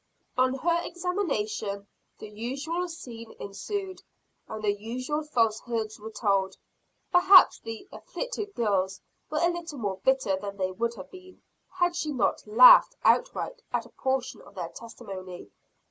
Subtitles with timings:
[0.35, 1.85] On her examination
[2.17, 4.01] the usual scene ensued,
[4.47, 6.57] and the usual falsehoods were told.
[7.11, 11.43] Perhaps the "afflicted girls" were a little more bitter than they would have been,
[11.73, 15.51] had she not laughed outright at a portion of their testimony.